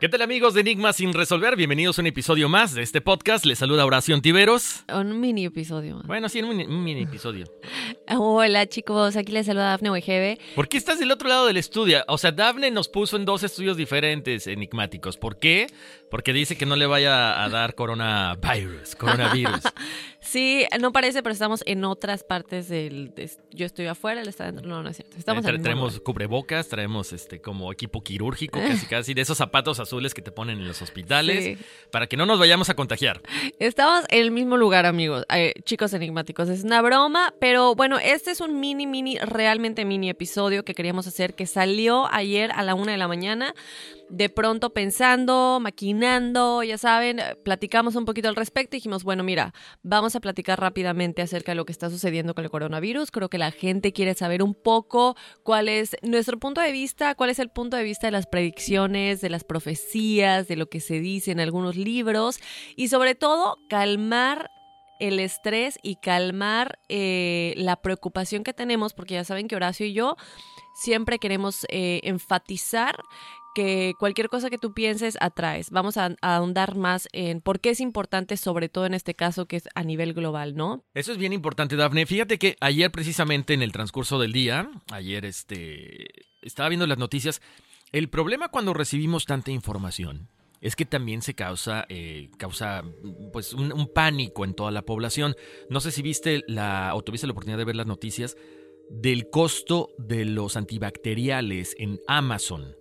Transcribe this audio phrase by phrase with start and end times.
[0.00, 1.56] ¿Qué tal amigos de Enigmas sin resolver?
[1.56, 3.44] Bienvenidos a un episodio más de este podcast.
[3.44, 4.84] Les saluda Horacio Tiveros.
[4.94, 6.06] Un mini episodio más.
[6.06, 7.46] Bueno, sí, un mini, un mini episodio.
[8.16, 10.38] Hola chicos, aquí les saluda Dafne Wegebe.
[10.54, 12.04] ¿Por qué estás del otro lado del estudio?
[12.06, 15.16] O sea, Dafne nos puso en dos estudios diferentes enigmáticos.
[15.16, 15.66] ¿Por qué?
[16.12, 19.62] Porque dice que no le vaya a dar coronavirus, coronavirus.
[20.20, 23.14] Sí, no parece, pero estamos en otras partes del...
[23.14, 24.66] de- yo estoy afuera, él está dentro.
[24.66, 25.16] No, no es cierto.
[25.16, 29.22] Estamos Tra- en el mismo traemos cubrebocas, traemos este como equipo quirúrgico, casi casi, de
[29.22, 31.58] esos zapatos azules que te ponen en los hospitales, Sí.
[31.90, 33.20] para que no nos vayamos a contagiar.
[33.58, 35.24] Estamos en el mismo lugar, amigos.
[35.34, 40.10] Eh, chicos enigmáticos, es una broma, pero bueno, este es un mini, mini, realmente mini
[40.10, 43.54] episodio que queríamos hacer, que salió ayer a la una de la mañana.
[44.10, 49.22] De pronto pensando, maquinando, ya saben, eh, platicamos un poquito al respecto y dijimos, bueno,
[49.22, 49.52] mira,
[49.82, 53.10] vamos a platicar rápidamente acerca de lo que está sucediendo con el coronavirus.
[53.10, 57.28] Creo que la gente quiere saber un poco cuál es nuestro punto de vista, cuál
[57.28, 59.77] es el punto de vista de las predicciones, de las profecías,
[60.46, 62.40] de lo que se dice en algunos libros
[62.76, 64.50] y sobre todo calmar
[65.00, 69.92] el estrés y calmar eh, la preocupación que tenemos, porque ya saben que Horacio y
[69.92, 70.16] yo
[70.74, 72.96] siempre queremos eh, enfatizar
[73.54, 75.70] que cualquier cosa que tú pienses atraes.
[75.70, 79.56] Vamos a, ahondar más en por qué es importante, sobre todo en este caso que
[79.56, 80.84] es a nivel global, ¿no?
[80.94, 82.06] Eso es bien importante, Dafne.
[82.06, 86.06] Fíjate que ayer precisamente en el transcurso del día, ayer este
[86.42, 87.40] estaba viendo las noticias,
[87.92, 90.28] el problema cuando recibimos tanta información
[90.60, 92.82] es que también se causa, eh, causa
[93.32, 95.36] pues un, un pánico en toda la población.
[95.70, 98.36] No sé si viste la o tuviste la oportunidad de ver las noticias
[98.90, 102.74] del costo de los antibacteriales en Amazon.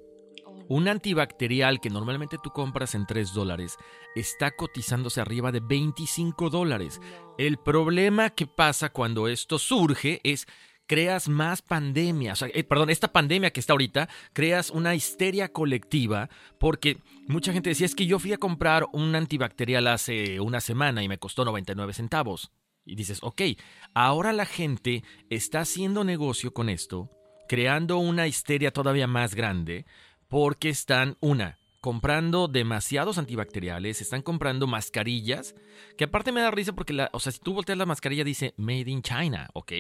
[0.69, 3.77] Un antibacterial que normalmente tú compras en 3 dólares
[4.15, 6.99] está cotizándose arriba de 25 dólares.
[7.37, 10.45] El problema que pasa cuando esto surge es
[10.87, 15.49] creas más pandemia, o sea, eh, perdón, esta pandemia que está ahorita, creas una histeria
[15.49, 20.61] colectiva porque mucha gente decía, es que yo fui a comprar un antibacterial hace una
[20.61, 22.51] semana y me costó 99 centavos.
[22.85, 23.41] Y dices, ok,
[23.93, 27.11] ahora la gente está haciendo negocio con esto,
[27.49, 29.85] creando una histeria todavía más grande,
[30.29, 35.53] porque están, una, comprando demasiados antibacteriales, están comprando mascarillas,
[35.97, 38.53] que aparte me da risa porque, la, o sea, si tú volteas la mascarilla dice
[38.55, 39.73] Made in China, ¿ok?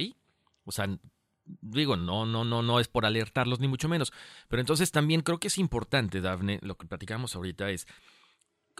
[0.67, 0.87] O sea,
[1.61, 4.13] digo, no, no, no, no es por alertarlos ni mucho menos,
[4.47, 7.87] pero entonces también creo que es importante, Dafne, lo que platicamos ahorita es,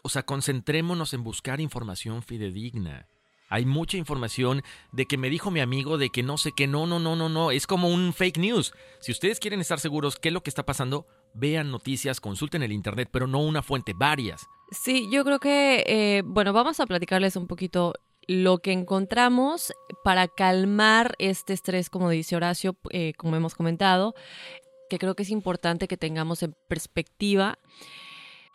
[0.03, 3.07] o sea, concentrémonos en buscar información fidedigna.
[3.49, 4.61] Hay mucha información
[4.91, 7.29] de que me dijo mi amigo de que no sé qué, no, no, no, no,
[7.29, 8.73] no, es como un fake news.
[8.99, 12.73] Si ustedes quieren estar seguros qué es lo que está pasando, vean noticias, consulten el
[12.73, 14.45] internet, pero no una fuente, varias.
[14.71, 17.93] Sí, yo creo que, eh, bueno, vamos a platicarles un poquito
[18.27, 24.13] lo que encontramos para calmar este estrés, como dice Horacio, eh, como hemos comentado,
[24.89, 27.57] que creo que es importante que tengamos en perspectiva.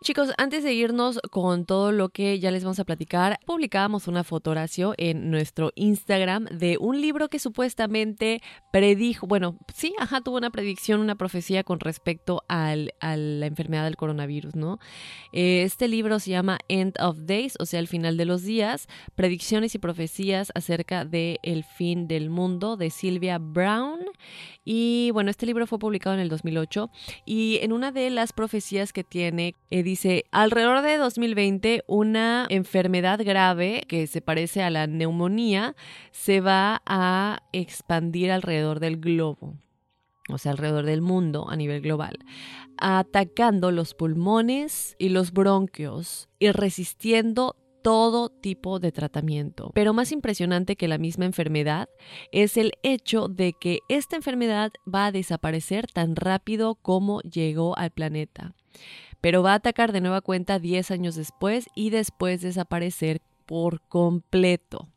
[0.02, 4.24] Chicos, antes de irnos con todo lo que ya les vamos a platicar, publicábamos una
[4.24, 10.38] foto, Horacio, en nuestro Instagram de un libro que supuestamente predijo, bueno, sí, ajá, tuvo
[10.38, 14.80] una predicción, una profecía con respecto al, a la enfermedad del coronavirus, ¿no?
[15.32, 18.88] Eh, Este libro se llama End of Days, o sea, el final de los días,
[19.14, 24.00] predicciones y profecías acerca del el fin del mundo de Silvia Brown
[24.64, 26.90] Y bueno, este libro fue publicado en el 2008
[27.24, 33.20] y en una de las profecías que tiene eh, dice, alrededor de 2020 una enfermedad
[33.22, 35.76] grave que se parece a la neumonía
[36.12, 39.58] se va a expandir alrededor del globo
[40.30, 42.18] o sea, alrededor del mundo a nivel global,
[42.78, 49.72] atacando los pulmones y los bronquios y resistiendo todo tipo de tratamiento.
[49.74, 51.88] Pero más impresionante que la misma enfermedad
[52.30, 57.90] es el hecho de que esta enfermedad va a desaparecer tan rápido como llegó al
[57.90, 58.54] planeta.
[59.22, 64.88] Pero va a atacar de nueva cuenta 10 años después y después desaparecer por completo.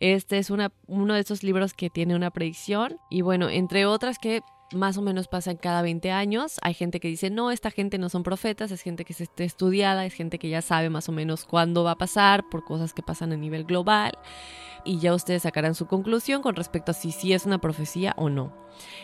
[0.00, 0.70] Este es uno
[1.14, 4.40] de esos libros que tiene una predicción y bueno, entre otras que
[4.72, 6.56] más o menos pasan cada 20 años.
[6.62, 9.44] Hay gente que dice, no, esta gente no son profetas, es gente que se esté
[9.44, 12.92] estudiada, es gente que ya sabe más o menos cuándo va a pasar por cosas
[12.92, 14.12] que pasan a nivel global
[14.86, 18.30] y ya ustedes sacarán su conclusión con respecto a si sí es una profecía o
[18.30, 18.52] no.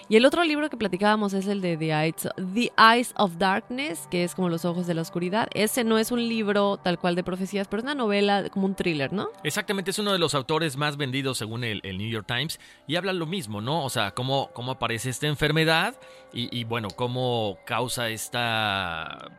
[0.09, 4.06] Y el otro libro que platicábamos es el de The Eyes, The Eyes of Darkness,
[4.11, 5.49] que es como los ojos de la oscuridad.
[5.55, 8.75] Ese no es un libro tal cual de profecías, pero es una novela como un
[8.75, 9.31] thriller, ¿no?
[9.44, 13.12] Exactamente, es uno de los autores más vendidos según el, New York Times y habla
[13.12, 13.85] lo mismo, ¿no?
[13.85, 15.94] O sea, cómo, cómo aparece esta enfermedad
[16.34, 19.31] y, bueno, cómo causa esta...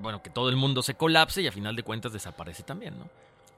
[0.00, 3.08] Bueno, que todo el mundo se colapse y a final de cuentas desaparece también, ¿no?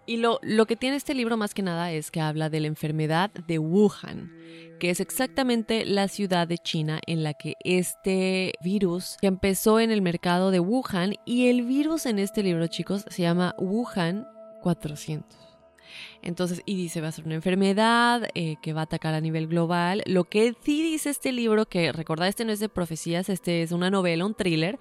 [0.07, 2.67] Y lo, lo, que tiene este libro más que nada es que habla de la
[2.67, 4.33] enfermedad de Wuhan,
[4.81, 10.01] que es exactamente la ciudad de China en la que este virus empezó en el
[10.01, 14.27] mercado de Wuhan y el virus en este libro, chicos, se llama Wuhan
[14.63, 15.39] 400.
[16.23, 19.47] Entonces, y dice, va a ser una enfermedad eh, que va a atacar a nivel
[19.47, 20.03] global.
[20.07, 23.73] Lo que sí dice este libro, que recordad, este no es de profecías, este es
[23.73, 24.79] una novela, un thriller,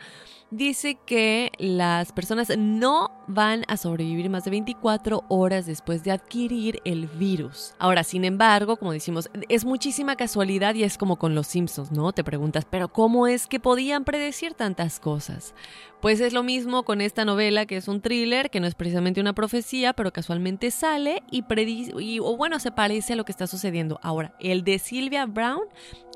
[0.49, 6.79] dice que las personas no van a sobrevivir más de 24 horas después de adquirir
[6.85, 7.73] el virus.
[7.79, 12.13] Ahora, sin embargo, como decimos, es muchísima casualidad y es como con los Simpsons, ¿no?
[12.13, 15.53] Te preguntas, pero ¿cómo es que podían predecir tantas cosas?
[16.01, 19.19] Pues es lo mismo con esta novela que es un thriller, que no es precisamente
[19.19, 23.31] una profecía, pero casualmente sale y predice, y, o bueno, se parece a lo que
[23.31, 23.99] está sucediendo.
[24.01, 25.63] Ahora, el de Sylvia Brown,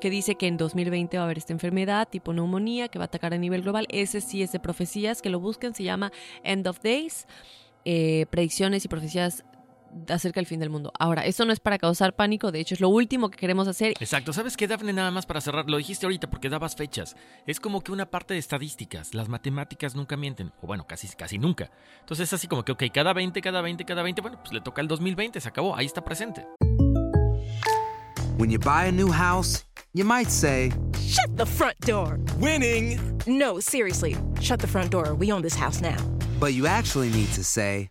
[0.00, 3.06] que dice que en 2020 va a haber esta enfermedad tipo neumonía que va a
[3.06, 6.12] atacar a nivel global, ese sí es de profecías, que lo busquen, se llama
[6.42, 7.26] End of Days,
[7.84, 9.44] eh, predicciones y profecías
[10.08, 10.92] acerca del fin del mundo.
[10.98, 13.94] Ahora, eso no es para causar pánico, de hecho es lo último que queremos hacer.
[14.00, 14.92] Exacto, ¿sabes qué, Dafne?
[14.92, 17.16] Nada más para cerrar, lo dijiste ahorita porque dabas fechas.
[17.46, 21.38] Es como que una parte de estadísticas, las matemáticas nunca mienten, o bueno, casi, casi
[21.38, 21.70] nunca.
[22.00, 24.60] Entonces es así como que, ok, cada 20, cada 20, cada 20, bueno, pues le
[24.60, 26.46] toca el 2020, se acabó, ahí está presente.
[28.38, 32.18] When you buy a new house, you might say, Shut the front door!
[32.38, 32.98] Winning!
[33.26, 35.96] No, seriously, shut the front door, we own this house now.
[36.40, 37.90] But you actually need to say,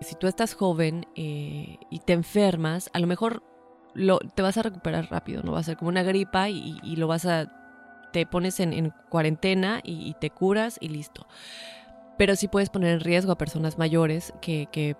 [0.00, 3.42] Si tú estás joven eh, y te enfermas, a lo mejor
[3.94, 7.06] lo, te vas a recuperar rápido, no va a ser como una gripa y, lo
[7.06, 11.26] vas a, te pones en, cuarentena y, te curas y listo.
[12.16, 14.96] Pero sí puedes poner en riesgo a personas mayores que, que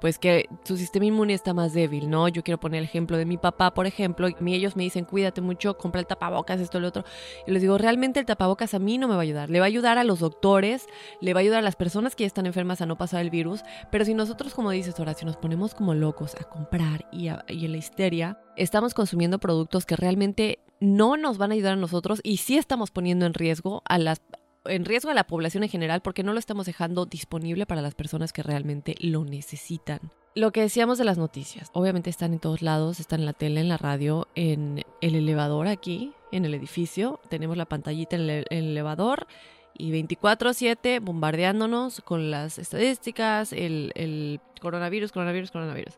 [0.00, 2.28] pues que su sistema inmune está más débil, ¿no?
[2.28, 5.40] Yo quiero poner el ejemplo de mi papá, por ejemplo, y ellos me dicen, cuídate
[5.40, 7.04] mucho, compra el tapabocas, esto, lo otro.
[7.46, 9.50] Y les digo, realmente el tapabocas a mí no me va a ayudar.
[9.50, 10.86] Le va a ayudar a los doctores,
[11.20, 13.30] le va a ayudar a las personas que ya están enfermas a no pasar el
[13.30, 13.62] virus.
[13.90, 17.72] Pero si nosotros, como dices, Horacio, nos ponemos como locos a comprar y, y en
[17.72, 22.38] la histeria, estamos consumiendo productos que realmente no nos van a ayudar a nosotros y
[22.38, 24.20] sí estamos poniendo en riesgo a las
[24.66, 27.94] en riesgo a la población en general porque no lo estamos dejando disponible para las
[27.94, 30.00] personas que realmente lo necesitan.
[30.34, 33.60] Lo que decíamos de las noticias, obviamente están en todos lados, están en la tele,
[33.60, 38.46] en la radio, en el elevador aquí, en el edificio, tenemos la pantallita en el,
[38.50, 39.28] elevador
[39.76, 45.94] y 24/7 bombardeándonos con las estadísticas, el, el coronavirus, coronavirus, coronavirus.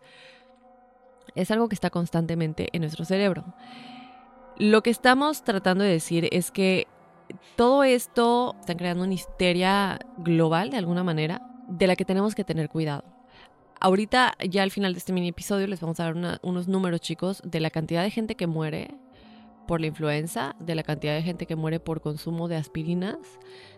[1.34, 3.44] Es algo que está constantemente en nuestro cerebro.
[4.58, 6.86] Lo que estamos tratando de decir es que
[7.56, 12.44] todo esto está creando una histeria global de alguna manera de la que tenemos que
[12.44, 13.04] tener cuidado.
[13.80, 17.42] ahorita ya al final de este mini episodio les vamos a dar unos números chicos
[17.44, 18.94] de la cantidad de gente que muere
[19.66, 23.18] por la influenza, de la cantidad de gente que muere por consumo de aspirinas,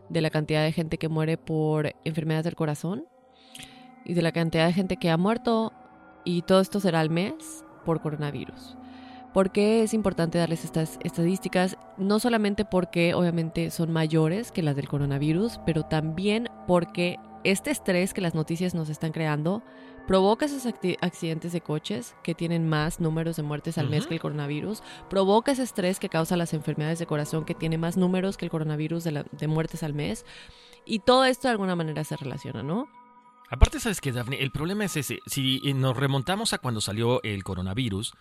[0.09, 3.07] de la cantidad de gente que muere por enfermedades del corazón
[4.05, 5.73] y de la cantidad de gente que ha muerto
[6.25, 8.77] y todo esto será al mes por coronavirus.
[9.35, 11.77] ¿Por qué es importante darles estas estadísticas?
[11.97, 18.15] No solamente porque obviamente son mayores que las del coronavirus, pero también porque este estrés
[18.15, 19.63] que las noticias nos están creando
[20.07, 20.65] provoca esos
[21.03, 25.53] accidentes de coches que tienen más números de muertes al mes que el coronavirus, provoca
[25.53, 29.05] ese estrés que causa las enfermedades de corazón que tiene más números que el coronavirus
[29.05, 30.25] de, la- de muertes al mes.
[30.87, 32.89] Y todo esto de alguna manera se relaciona, ¿no?
[33.51, 34.41] Aparte, ¿sabes qué, Daphne?
[34.43, 35.19] El problema es ese.
[35.27, 38.15] Si nos remontamos a cuando salió el coronavirus,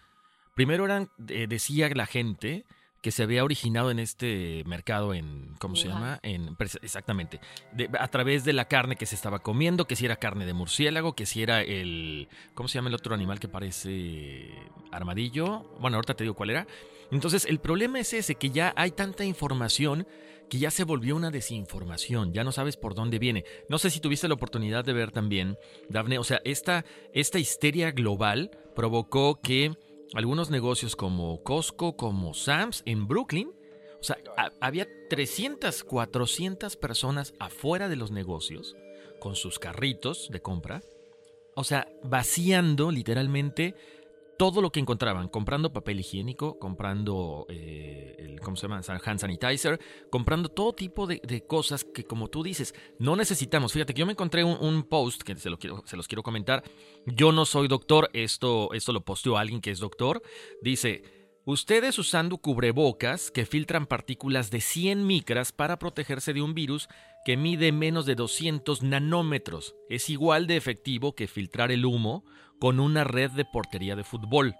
[0.58, 2.66] primero eran, eh, decía la gente
[3.02, 6.20] que se había originado en este mercado en, ¿cómo se llama?
[6.24, 7.40] En, exactamente.
[7.72, 10.54] De- a través de la carne que se estaba comiendo, que si era carne de
[10.54, 14.50] murciélago, que si era el, ¿cómo se llama el otro animal que parece
[14.92, 15.60] armadillo?
[15.80, 16.68] Bueno, ahorita te digo cuál era.
[17.12, 20.06] Entonces, el problema es ese, que ya hay tanta información
[20.50, 23.46] que ya se volvió una desinformación, ya no sabes por dónde viene.
[23.70, 25.58] No sé si tuviste la oportunidad de ver también,
[25.90, 26.84] Dafne, o sea, esta,
[27.14, 29.74] esta histeria global provocó que
[30.14, 33.52] algunos negocios como Costco, como Sam's en Brooklyn,
[34.00, 38.76] o sea, ha- había 300, 400 personas afuera de los negocios
[39.20, 40.82] con sus carritos de compra,
[41.56, 43.74] o sea, vaciando literalmente
[44.38, 48.82] todo lo que encontraban, comprando papel higiénico, comprando, eh, el, ¿cómo se llama?
[48.88, 49.80] Hand sanitizer,
[50.10, 53.74] comprando todo tipo de, cosas que, como tú dices, no necesitamos.
[53.74, 56.64] Fíjate que yo me encontré un, post que se los quiero comentar.
[57.06, 60.22] Yo no soy doctor, esto, esto lo posteó alguien que es doctor.
[60.62, 61.04] Dice,
[61.46, 66.90] ustedes usando cubrebocas que filtran partículas de 100 micras para protegerse de un virus
[67.26, 69.76] que mide menos de 200 nanómetros.
[69.90, 72.24] Es igual de efectivo que filtrar el humo
[72.60, 74.56] con una red de portería de fútbol.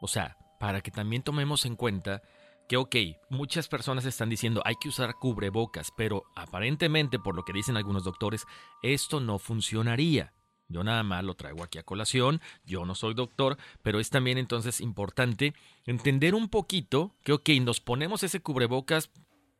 [0.00, 2.22] O sea, para que también tomemos en cuenta
[2.68, 2.96] que, ok,
[3.30, 8.04] muchas personas están diciendo hay que usar cubrebocas, pero aparentemente, por lo que dicen algunos
[8.04, 8.46] doctores,
[8.82, 10.32] esto no funcionaría.
[10.68, 14.38] Yo nada más lo traigo aquí a colación, yo no soy doctor, pero es también
[14.38, 15.52] entonces importante
[15.84, 19.10] entender un poquito que, ok, nos ponemos ese cubrebocas,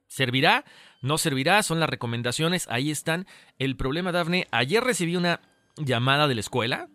[0.06, 0.64] ¿servirá?
[1.02, 1.62] ¿No servirá?
[1.62, 3.26] Son las recomendaciones, ahí están.
[3.58, 5.40] El problema, Dafne, ayer recibí una
[5.76, 6.88] llamada de la escuela,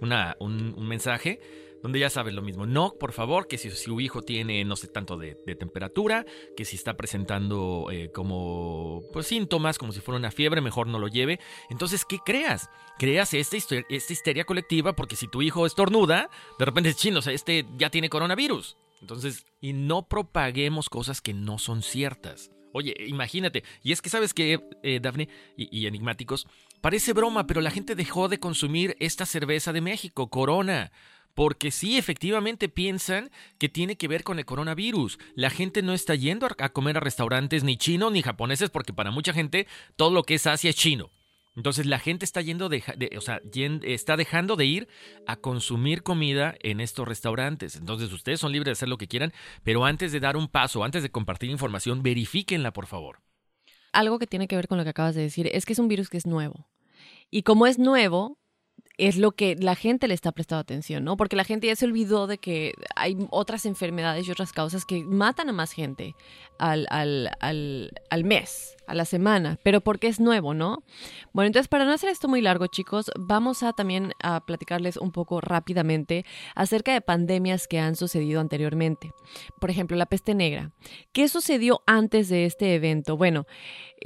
[0.00, 1.40] una, un, mensaje
[1.82, 2.64] donde ya sabes lo mismo.
[2.64, 6.24] No, por favor, que si su hijo tiene no sé tanto de, temperatura,
[6.56, 10.98] que si está presentando eh, como pues síntomas, como si fuera una fiebre, mejor no
[10.98, 11.40] lo lleve.
[11.68, 12.70] Entonces, ¿qué creas?
[12.98, 17.18] Creas esta, hister- esta histeria colectiva porque si tu hijo estornuda, de repente es chino,
[17.18, 18.78] o sea, este ya tiene coronavirus.
[19.02, 22.50] Entonces, y no propaguemos cosas que no son ciertas.
[22.72, 26.46] Oye, imagínate, y es que sabes que, eh, Dafne y enigmáticos,
[26.84, 30.92] parece broma, pero la gente dejó de consumir esta cerveza de México, Corona.
[31.32, 35.18] Porque sí, efectivamente piensan que tiene que ver con el coronavirus.
[35.34, 39.10] La gente no está yendo a comer a restaurantes ni chinos ni japoneses porque para
[39.10, 41.10] mucha gente todo lo que es Asia es chino.
[41.56, 42.82] Entonces la gente está yendo de,
[43.16, 43.40] o sea,
[43.84, 44.88] está dejando de ir
[45.26, 47.76] a consumir comida en estos restaurantes.
[47.76, 50.84] Entonces ustedes son libres de hacer lo que quieran, pero antes de dar un paso,
[50.84, 53.22] antes de compartir información, verifíquenla, por favor.
[53.92, 55.88] Algo que tiene que ver con lo que acabas de decir es que es un
[55.88, 56.66] virus que es nuevo.
[57.34, 58.38] Y como es nuevo,
[58.96, 61.16] es lo que la gente le está prestando atención, ¿no?
[61.16, 65.02] Porque la gente ya se olvidó de que hay otras enfermedades y otras causas que
[65.02, 66.14] matan a más gente
[66.60, 70.84] al, al, al, al mes, a la semana, pero porque es nuevo, ¿no?
[71.32, 75.10] Bueno, entonces para no hacer esto muy largo, chicos, vamos a también a platicarles un
[75.10, 76.24] poco rápidamente
[76.54, 79.10] acerca de pandemias que han sucedido anteriormente.
[79.60, 80.70] Por ejemplo, la peste negra.
[81.12, 83.16] ¿Qué sucedió antes de este evento?
[83.16, 83.46] Bueno,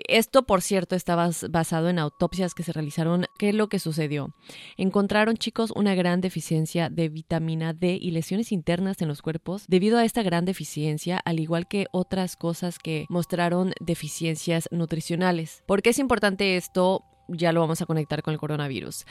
[0.06, 3.26] esto, por cierto, está bas- basado en autopsias que se realizaron.
[3.38, 4.34] ¿Qué es lo que sucedió?
[4.76, 9.98] Encontraron, chicos, una gran deficiencia de vitamina D y lesiones internas en los cuerpos debido
[9.98, 15.62] a esta gran deficiencia, al igual que otras cosas que mostraron deficiencias nutricionales.
[15.66, 17.02] ¿Por qué es importante esto?
[17.28, 19.04] Ya lo vamos a conectar con el coronavirus.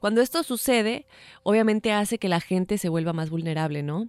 [0.00, 1.06] Cuando esto sucede,
[1.44, 4.08] obviamente hace que la gente se vuelva más vulnerable, ¿no?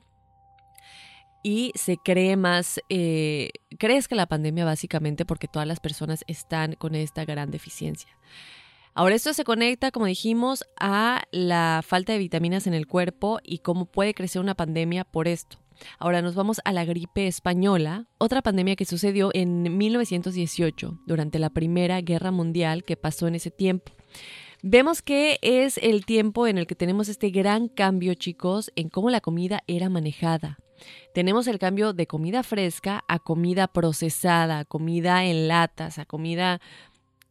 [1.45, 6.95] Y se cree más, eh, crezca la pandemia básicamente porque todas las personas están con
[6.95, 8.09] esta gran deficiencia.
[8.95, 13.59] Ahora esto se conecta, como dijimos, a la falta de vitaminas en el cuerpo y
[13.59, 15.57] cómo puede crecer una pandemia por esto.
[15.99, 21.51] Ahora nos vamos a la gripe española, otra pandemia que sucedió en 1918, durante la
[21.51, 23.91] Primera Guerra Mundial que pasó en ese tiempo.
[24.63, 29.11] Vemos que es el tiempo en el que tenemos este gran cambio, chicos, en cómo
[29.11, 30.57] la comida era manejada.
[31.13, 36.59] Tenemos el cambio de comida fresca a comida procesada, comida en latas, a comida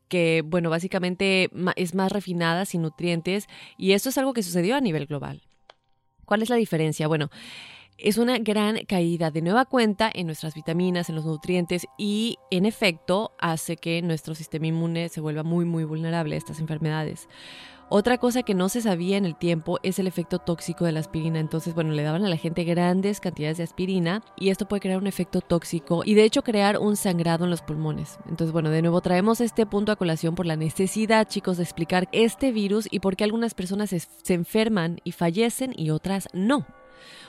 [0.08, 3.46] que, bueno, básicamente es más refinada, sin nutrientes,
[3.76, 5.42] y esto es algo que sucedió a nivel global.
[6.24, 7.08] ¿Cuál es la diferencia?
[7.08, 7.30] Bueno,
[7.98, 12.66] es una gran caída de nueva cuenta en nuestras vitaminas, en los nutrientes y en
[12.66, 17.28] efecto hace que nuestro sistema inmune se vuelva muy muy vulnerable a estas enfermedades.
[17.90, 21.00] Otra cosa que no se sabía en el tiempo es el efecto tóxico de la
[21.00, 21.38] aspirina.
[21.38, 24.98] Entonces, bueno, le daban a la gente grandes cantidades de aspirina y esto puede crear
[24.98, 28.18] un efecto tóxico y de hecho crear un sangrado en los pulmones.
[28.28, 32.08] Entonces, bueno, de nuevo traemos este punto a colación por la necesidad, chicos, de explicar
[32.12, 36.66] este virus y por qué algunas personas se, enferman y fallecen y otras no.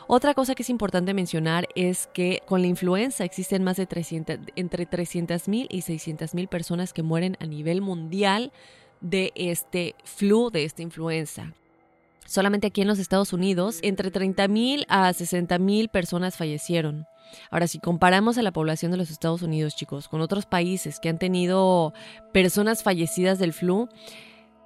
[0.08, 4.38] Otra cosa que es importante mencionar es que con la influenza existen más de 300,
[4.56, 8.54] entre 300.000 y 600.000 personas que mueren a nivel mundial
[9.02, 11.54] de este flu, de esta influenza.
[12.26, 17.06] Solamente aquí en los Estados Unidos, entre 30.000 a 60.000 personas fallecieron.
[17.52, 21.10] Ahora, si comparamos a la población de los Estados Unidos, chicos, con otros países que
[21.10, 21.94] han tenido
[22.34, 23.90] personas fallecidas del flu,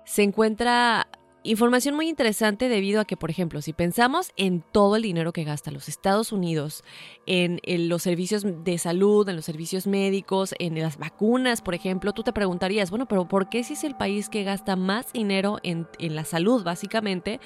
[0.06, 1.08] se encuentra
[1.44, 5.46] Información muy interesante debido a que, por ejemplo, si pensamos en todo el dinero que
[5.46, 6.84] gasta los Estados Unidos
[7.28, 12.24] en, los servicios de salud, en los servicios médicos, en las vacunas, por ejemplo, tú
[12.24, 15.88] te preguntarías, bueno, pero ¿por qué si es el país que gasta más dinero en,
[16.00, 17.40] la salud, básicamente,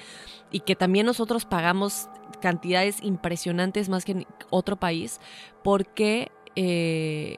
[0.50, 2.08] y que también nosotros pagamos
[2.40, 5.20] cantidades impresionantes más que en otro país?
[5.62, 7.36] ¿Por qué eh,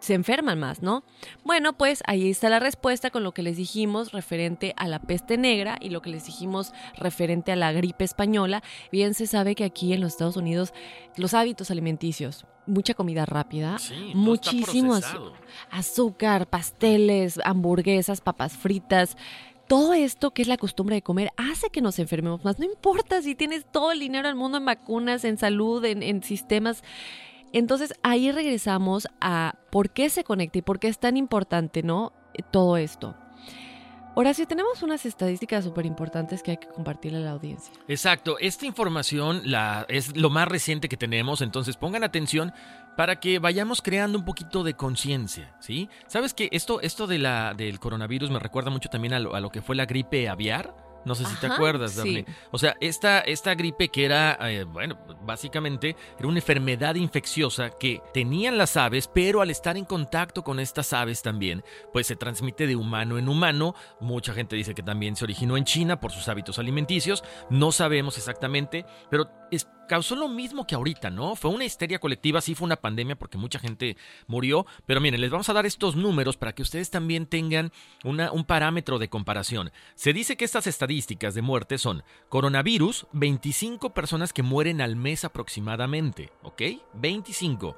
[0.00, 1.04] se enferman más, ¿no?
[1.44, 5.36] Bueno, pues ahí está la respuesta con lo que les dijimos referente a la peste
[5.36, 8.62] negra y lo que les dijimos referente a la gripe española.
[8.92, 10.72] Bien se sabe que aquí en los Estados Unidos
[11.16, 13.76] los hábitos alimenticios, mucha comida rápida,
[14.14, 14.98] muchísimo
[15.70, 19.16] azúcar, pasteles, hamburguesas, papas fritas,
[19.66, 22.58] todo esto que es la costumbre de comer hace que nos enfermemos más.
[22.58, 26.22] No importa si tienes todo el dinero del mundo en vacunas, en salud, en, en
[26.22, 26.82] sistemas
[27.58, 32.12] entonces ahí regresamos a por qué se conecta y por qué es tan importante, ¿no?
[32.50, 33.16] Todo esto.
[34.16, 37.72] Horacio, tenemos unas estadísticas súper importantes que hay que compartirle a la audiencia.
[37.88, 39.42] Exacto, esta información
[39.88, 42.52] es lo más reciente que tenemos, entonces pongan atención
[42.96, 45.88] para que vayamos creando un poquito de conciencia, ¿sí?
[46.06, 49.62] ¿Sabes que esto, esto del coronavirus me recuerda mucho también a lo, a lo que
[49.62, 50.83] fue la gripe aviar?
[51.04, 52.24] No sé si te acuerdas, Daphne.
[52.50, 58.00] O sea, esta, esta gripe que era, eh, bueno, básicamente era una enfermedad infecciosa que
[58.12, 61.62] tenían las aves, pero al estar en contacto con estas aves también,
[61.92, 63.74] pues se transmite de humano en humano.
[64.00, 67.24] Mucha gente dice que también se originó en China por sus hábitos alimenticios.
[67.50, 71.36] No sabemos exactamente, pero es causó lo mismo que ahorita, ¿no?
[71.36, 75.30] Fue una histeria colectiva, sí fue una pandemia porque mucha gente murió, pero miren, les
[75.30, 77.72] vamos a dar estos números para que ustedes también tengan
[78.04, 79.70] un parámetro de comparación.
[79.94, 85.24] Se dice que estas estadísticas de muerte son coronavirus, 25 personas que mueren al mes
[85.24, 86.62] aproximadamente, ¿ok?
[86.94, 87.76] 25.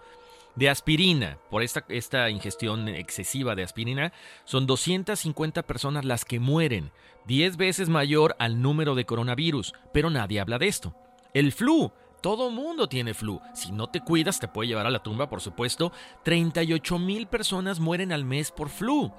[0.54, 4.12] De aspirina, por esta, esta ingestión excesiva de aspirina,
[4.44, 6.92] son 250 personas las que mueren,
[7.26, 10.94] 10 veces mayor al número de coronavirus, pero nadie habla de esto.
[11.36, 11.92] El flu.
[12.22, 13.42] Todo mundo tiene flu.
[13.52, 15.92] Si no te cuidas, te puede llevar a la tumba, por supuesto.
[16.24, 19.12] 38 mil personas mueren al mes por flu.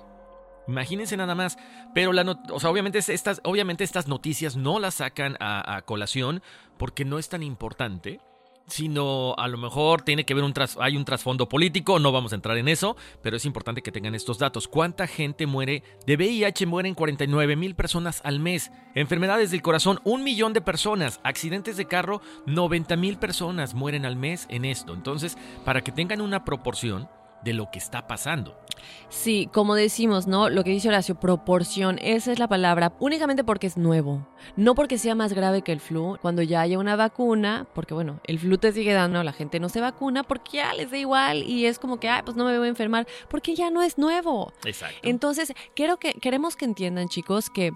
[0.67, 1.59] Imagínense nada más.
[1.93, 6.41] Pero la o sea, obviamente, estas, obviamente estas noticias no las sacan a colación
[6.79, 8.19] porque no es tan importante
[8.67, 12.33] sino a lo mejor tiene que ver un tras, hay un trasfondo político, no vamos
[12.33, 14.67] a entrar en eso, pero es importante que tengan estos datos.
[14.67, 16.65] ¿Cuánta gente muere de VIH?
[16.65, 18.71] Mueren 49 mil personas al mes.
[18.93, 21.19] Enfermedades del corazón, un millón de personas.
[21.23, 24.93] Accidentes de carro, 90 mil personas mueren al mes en esto.
[24.93, 27.09] Entonces, para que tengan una proporción,
[27.47, 28.59] de lo que está pasando.
[29.07, 30.49] Sí, como decimos, ¿no?
[30.49, 34.97] Lo que dice Horacio, proporción, esa es la palabra, únicamente porque es nuevo, no porque
[34.97, 36.17] sea más grave que el flu.
[36.21, 39.69] Cuando ya haya una vacuna, porque bueno, el flu te sigue dando, la gente no
[39.69, 42.57] se vacuna porque ya les da igual y es como que, ay, pues no me
[42.57, 44.51] voy a enfermar, porque ya no es nuevo.
[44.65, 44.99] Exacto.
[45.03, 47.71] Entonces, quiero que, queremos que entiendan, chicos, que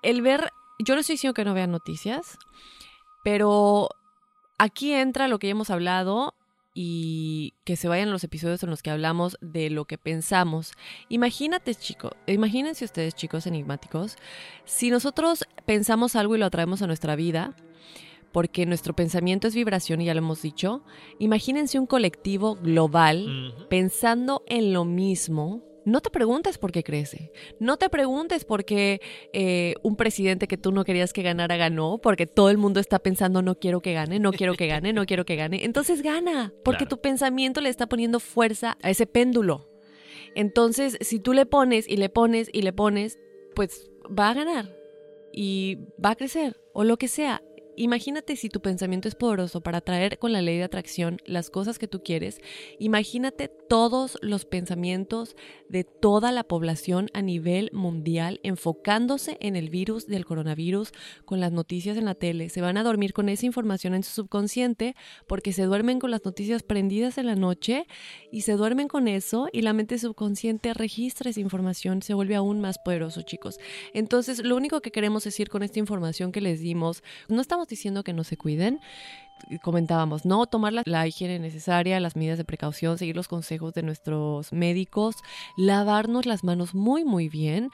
[0.00, 2.38] el ver, yo no estoy diciendo que no vean noticias,
[3.22, 3.90] pero
[4.56, 6.32] aquí entra lo que ya hemos hablado
[6.78, 10.72] y que se vayan los episodios en los que hablamos de lo que pensamos.
[11.08, 14.16] Imagínate, chicos, imagínense ustedes, chicos enigmáticos,
[14.66, 17.56] si nosotros pensamos algo y lo atraemos a nuestra vida,
[18.30, 20.84] porque nuestro pensamiento es vibración y ya lo hemos dicho,
[21.18, 27.30] imagínense un colectivo global pensando en lo mismo no te preguntes por qué crece.
[27.60, 29.00] No te preguntes por qué
[29.32, 32.98] eh, un presidente que tú no querías que ganara ganó, porque todo el mundo está
[32.98, 35.64] pensando no quiero que gane, no quiero que gane, no quiero que gane.
[35.64, 39.70] Entonces gana, porque tu pensamiento le está poniendo fuerza a ese péndulo.
[40.34, 43.20] Entonces, si tú le pones y le pones y le pones,
[43.54, 44.76] pues va a ganar
[45.32, 47.42] y va a crecer o lo que sea.
[47.76, 51.78] Imagínate si tu pensamiento es poderoso para atraer con la ley de atracción las cosas
[51.78, 52.40] que tú quieres,
[52.78, 55.36] imagínate todos los pensamientos
[55.68, 60.92] de toda la población a nivel mundial enfocándose en el virus del coronavirus
[61.24, 62.48] con las noticias en la tele.
[62.48, 64.94] Se van a dormir con esa información en su subconsciente
[65.26, 67.86] porque se duermen con las noticias prendidas en la noche
[68.30, 72.60] y se duermen con eso y la mente subconsciente registra esa información, se vuelve aún
[72.60, 73.58] más poderoso, chicos.
[73.94, 78.04] Entonces, lo único que queremos decir con esta información que les dimos, no estamos diciendo
[78.04, 78.80] que no se cuiden,
[79.62, 83.82] comentábamos, no tomar la, la, higiene necesaria, las medidas de precaución, seguir los consejos de
[83.82, 85.16] nuestros médicos,
[85.56, 87.70] lavarnos las manos muy, muy bien.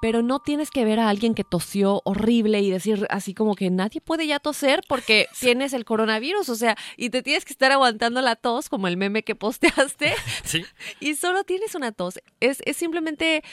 [0.00, 3.68] Pero no tienes que ver a alguien que tosió horrible y decir así como que
[3.68, 7.70] nadie puede ya toser porque tienes el coronavirus, o sea, y te tienes que estar
[7.70, 10.64] aguantando la tos, como el meme que posteaste, ¿Sí?
[11.00, 12.18] y solo tienes una tos.
[12.40, 13.44] Es, es simplemente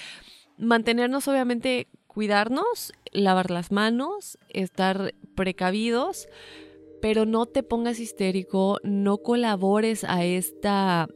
[0.57, 6.27] mantenernos, obviamente, cuidarnos, lavar las manos, estar precavidos,
[7.01, 11.07] pero no te pongas histérico, no colabores a esta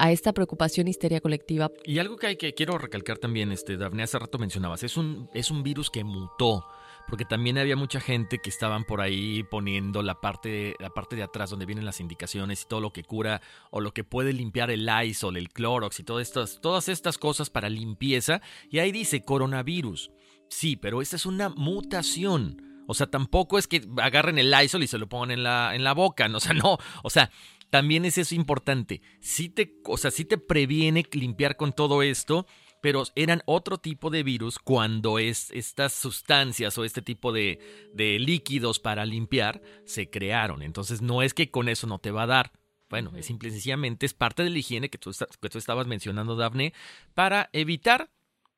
[0.00, 1.72] a esta preocupación histeria colectiva.
[1.84, 5.28] Y algo que hay que quiero recalcar también, este, Daphne, hace rato mencionabas, es un,
[5.34, 6.64] es un virus que mutó.
[7.08, 11.22] Porque también había mucha gente que estaban por ahí poniendo la parte, la parte de
[11.22, 13.40] atrás donde vienen las indicaciones y todo lo que cura
[13.70, 17.48] o lo que puede limpiar el Lysol, el Clorox y todas estas, todas estas cosas
[17.48, 18.42] para limpieza.
[18.70, 20.10] Y ahí dice coronavirus.
[20.48, 22.62] Sí, pero esta es una mutación.
[22.86, 25.84] O sea, tampoco es que agarren el Lysol y se lo pongan en la, en
[25.84, 26.26] la boca.
[26.34, 26.78] O sea, no.
[27.02, 27.30] O sea,
[27.70, 29.02] también es eso importante.
[29.20, 32.46] Sí te, o sea, sí te previene limpiar con todo esto,
[32.80, 37.58] pero eran otro tipo de virus cuando es, estas sustancias o este tipo de,
[37.92, 40.62] de líquidos para limpiar se crearon.
[40.62, 42.52] Entonces no es que con eso no te va a dar.
[42.88, 45.10] Bueno, es simple y sencillamente es parte de la higiene que tú,
[45.42, 46.72] que tú estabas mencionando, Dafne,
[47.12, 48.10] para evitar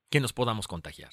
[0.08, 1.10] que nos podamos contagiar.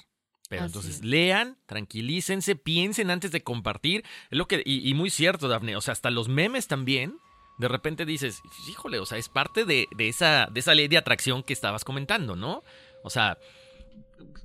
[0.48, 1.04] Pero Así entonces es.
[1.04, 4.04] lean, tranquilícense, piensen antes de compartir.
[4.30, 5.76] Es lo que, y, y muy cierto, Dafne.
[5.76, 7.18] O sea, hasta los memes también.
[7.58, 10.96] De repente dices, híjole, o sea, es parte de, de esa, de esa ley de
[10.96, 12.62] atracción que estabas comentando, ¿no?
[13.02, 13.36] O sea,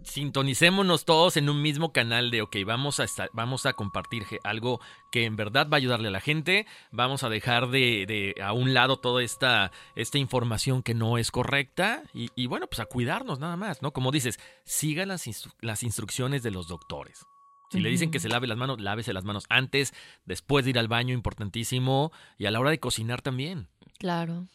[0.04, 4.80] sintonicémonos todos en un mismo canal de, ok, vamos a, estar, vamos a compartir algo
[5.12, 8.54] que en verdad va a ayudarle a la gente, vamos a dejar de, de a
[8.54, 12.86] un lado toda esta, esta información que no es correcta y, y bueno, pues a
[12.86, 13.92] cuidarnos nada más, ¿no?
[13.92, 17.26] Como dices, sigan las, instru- las instrucciones de los doctores.
[17.72, 20.78] Si le dicen que se lave las manos, lávese las manos antes, después de ir
[20.78, 23.68] al baño, importantísimo, y a la hora de cocinar también.
[23.98, 24.48] Claro.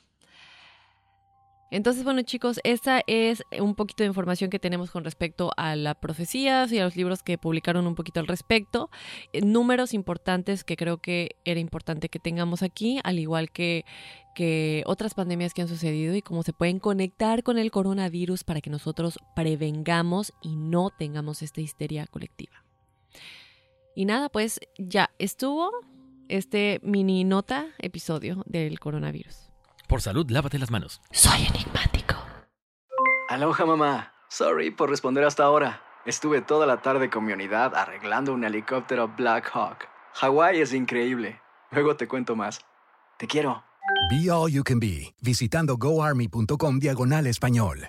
[1.70, 5.96] Entonces, bueno, chicos, esta es un poquito de información que tenemos con respecto a las
[5.96, 8.90] profecías y a los libros que publicaron un poquito al respecto.
[9.32, 13.84] Eh, Números importantes que creo que era importante que tengamos aquí, al igual que,
[14.34, 18.62] que otras pandemias que han sucedido y cómo se pueden conectar con el coronavirus para
[18.62, 22.64] que nosotros prevengamos y no tengamos esta histeria colectiva.
[23.94, 25.70] Y nada, pues ya estuvo
[26.28, 29.47] este mini nota episodio del coronavirus.
[29.88, 31.00] Por salud, lávate las manos.
[31.10, 32.14] Soy enigmático.
[33.28, 34.12] Aloha mamá.
[34.28, 35.82] Sorry por responder hasta ahora.
[36.04, 39.88] Estuve toda la tarde con mi unidad arreglando un helicóptero Black Hawk.
[40.14, 41.40] Hawái es increíble.
[41.70, 42.60] Luego te cuento más.
[43.18, 43.64] Te quiero.
[44.10, 47.88] Be All You Can Be, visitando goarmy.com diagonal español.